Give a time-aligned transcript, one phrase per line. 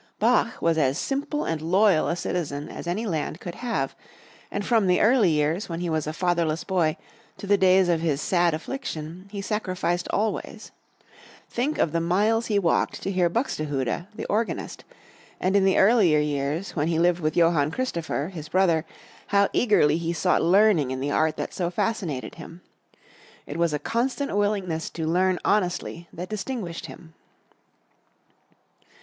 [0.17, 3.95] Bach was as simple and loyal a citizen as any land could have,
[4.49, 6.97] and from the early years when he was a fatherless boy
[7.37, 10.71] to the days of his sad affliction, he sacrificed always.
[11.47, 14.83] Think of the miles he walked to hear Buxterhude, the organist;
[15.39, 18.85] and in the earlier years, when he lived with Johann Christopher, his brother,
[19.27, 22.61] how eagerly he sought learning in the art that so fascinated him.
[23.45, 27.13] It was a constant willingness to learn honestly that distinguished him.